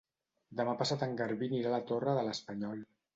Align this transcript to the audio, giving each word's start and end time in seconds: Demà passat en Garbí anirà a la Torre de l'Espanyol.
Demà 0.61 0.71
passat 0.79 1.05
en 1.07 1.13
Garbí 1.19 1.49
anirà 1.51 1.69
a 1.73 1.73
la 1.75 1.83
Torre 1.91 2.17
de 2.21 2.25
l'Espanyol. 2.29 2.81